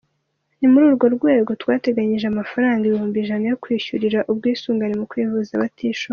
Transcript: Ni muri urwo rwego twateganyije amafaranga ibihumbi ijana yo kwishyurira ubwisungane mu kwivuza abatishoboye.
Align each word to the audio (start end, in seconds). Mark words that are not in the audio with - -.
Ni 0.59 0.67
muri 0.71 0.83
urwo 0.89 1.05
rwego 1.15 1.51
twateganyije 1.61 2.25
amafaranga 2.27 2.81
ibihumbi 2.85 3.17
ijana 3.23 3.45
yo 3.51 3.59
kwishyurira 3.63 4.19
ubwisungane 4.31 4.93
mu 5.01 5.05
kwivuza 5.11 5.51
abatishoboye. 5.55 6.09